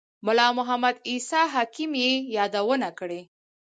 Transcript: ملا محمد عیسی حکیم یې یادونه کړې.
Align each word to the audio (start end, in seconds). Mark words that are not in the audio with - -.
ملا 0.25 0.47
محمد 0.57 0.95
عیسی 1.09 1.41
حکیم 1.55 1.91
یې 2.03 2.11
یادونه 2.37 2.89
کړې. 2.99 3.21